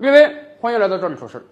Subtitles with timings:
[0.00, 1.44] 各位，欢迎来到这里说事。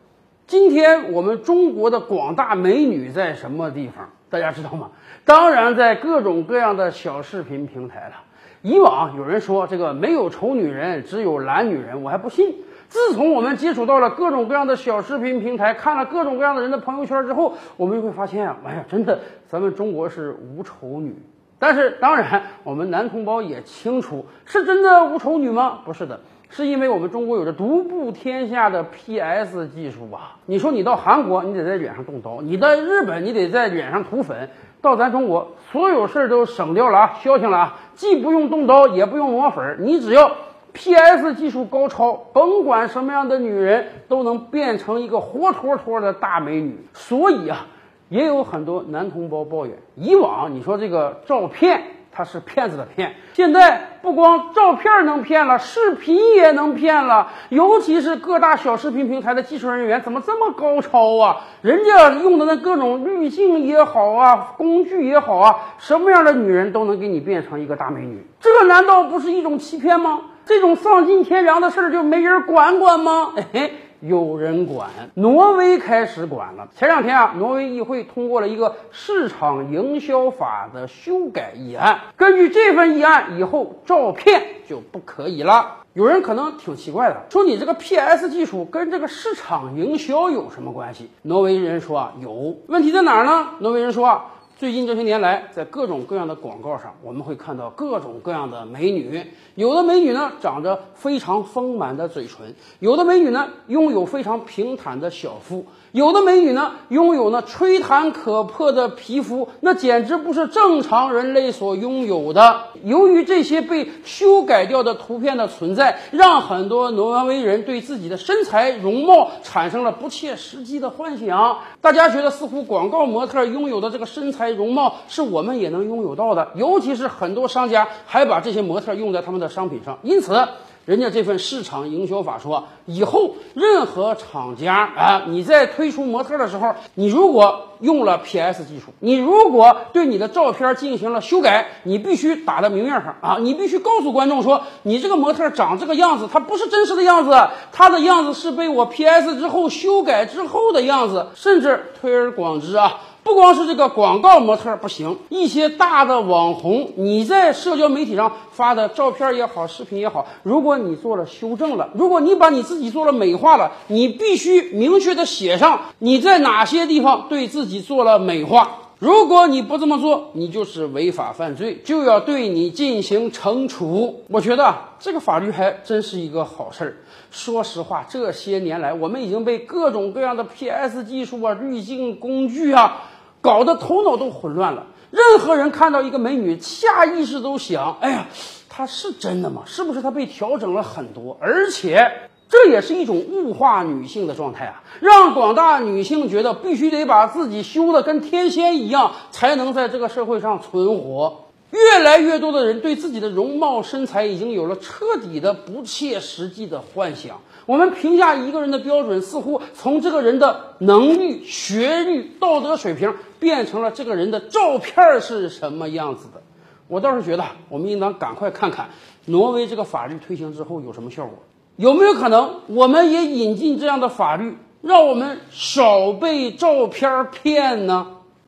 [0.46, 4.08] 今天我们中国的广大美女在什么地方？
[4.30, 4.92] 大家知道吗？
[5.24, 8.14] 当然在各种各样的小视频平台了。
[8.62, 12.54] 以往有人说这个没有丑女人，只有懒女人，我还不信。
[12.88, 19.18] 自从我们接触到了各种各样的小视频平台，看了各种各样的人的朋友圈之后，我们就会发现啊，哎呀，真的，
[19.48, 21.12] 咱们中国是无丑女。
[21.58, 25.80] 但是当然，我们男同胞也清楚，是真的无丑女吗？
[25.84, 26.20] 不是的。
[26.48, 30.36] 是因为我们中国有着独步天下的 PS 技术啊！
[30.46, 34.48] 你说你到韩国，你得在脸上动刀；你在日本，你得在脸上涂粉；
[34.80, 37.78] 到咱中国，所有事儿都省掉了啊，消停了啊！
[37.94, 40.30] 既不用动刀，也不用抹粉，你只要
[40.72, 46.78] PS 技术高超，甭管什么样的女人都能变成一个活脱脱的大美女。
[46.94, 47.66] 所以啊，
[48.08, 51.82] 也有很多男同胞抱怨，以往你说这个照片。
[52.16, 57.28] 他是骗子的骗，现在不光照片能骗了，视频也能骗了。
[57.50, 61.36] 尤其是各大小视频平台的技术人员怎么这么高超啊？
[61.60, 70.22] 人家用的那各种滤镜也好啊，工具也好啊，什么样的女人都能给你变成一个大美女，这难道不是一种欺骗吗？
[70.46, 73.32] 这种丧尽天良的事儿就没人管管吗？
[73.36, 73.72] 嘿嘿。
[74.00, 76.68] 有人管，挪威开始管了。
[76.76, 82.00] 前两天啊，挪威议会通过了一个市场营销法的修改议案。
[82.16, 85.84] 根据这份议案，以后照片就不可以了。
[85.92, 91.10] 有人可能挺奇怪的，说你这个 PS 技术跟这个市场营销有什么关系？
[91.22, 92.56] 挪威人说啊，有。
[92.66, 93.50] 问题在哪儿呢？
[93.60, 94.26] 挪威人说啊。
[94.58, 99.22] 最近这些年来，在各种各样的广告上，我们会看到各种各样的美女。
[99.54, 102.46] 有的美女呢，长着非常丰满的嘴唇；
[102.80, 105.62] 有的美女呢，拥有非常平坦的小腹。
[105.96, 112.64] 有的美女呢，拥有那吹弹可破的皮肤，那简直不是正常人类所拥有的。
[112.84, 121.60] 由于这些被修改掉的图片的存在，让很多挪威人对自己的身材容貌产生了不切实际的幻想。
[121.80, 126.48] 大家觉得，似乎广告模特拥有的这个身材容貌是我们也能拥有到的。
[126.56, 130.46] 尤其是很多商家还把这些模特用在他们的商品上，因此。
[130.86, 147.36] 人家这份市场营销法说，以后任何厂家啊，你在推出模特的时候，你如果用了 PS 技术，你如果对你的照片进行了修改，你必须打在明面上啊，你必须告诉观众说，你这个模特长这个样子，它不是真实的样子，
[147.72, 153.00] 它的样子是被我 PS 之后修改之后的样子，甚至推而广之啊。
[153.26, 168.82] 不光是这个广告模特不行，一些大的网红，你在社交媒体上发的照片也好，视频也好，如果你做了修正了，如果你把你自己做了美化了，你必须明确的写上你在哪些地方对自己做了美化。
[169.00, 174.22] 如果你不这么做，你就是违法犯罪，就要对你进行惩处。
[174.28, 176.96] 我觉得这个法律还真是一个好事儿。
[177.32, 183.02] 说实话，这些年来，我们已经被各种各样的 PS 技术啊、滤镜工具啊。
[183.46, 184.86] 搞得头脑都混乱了。
[185.10, 188.26] 任何人看到一个美女，下意识都想：哎呀，
[188.68, 189.62] 她是真的吗？
[189.64, 191.38] 是不是她被调整了很多？
[191.40, 192.10] 而且
[192.48, 201.44] 这也是一种物化女性的状态啊，让广大女性觉得必须得把自己修的跟天仙一样，才能在这个社会上存活。
[201.70, 207.40] 越来越多的人对自己的容貌身材已经有了彻底的不切实际的幻想。
[207.66, 216.40] 我们评价一个人的标准，似乎从这个人的能力、学历、道德水平，变成了这个人的照片是什么样子的。
[216.86, 218.88] 我倒是觉得，我们应当赶快看看
[219.24, 221.36] 挪威这个法律推行之后有什么效果，
[221.74, 228.15] 有没有可能我们也引进这样的法律，让我们少被照片骗呢？